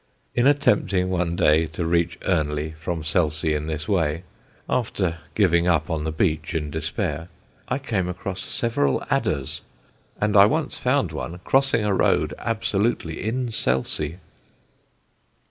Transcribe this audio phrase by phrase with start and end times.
[0.33, 4.23] In attempting one day to reach Earnley from Selsey in this way
[4.67, 7.29] (after giving up the beach in despair),
[7.67, 9.61] I came upon several adders,
[10.19, 14.17] and I once found one crossing a road absolutely in Selsey.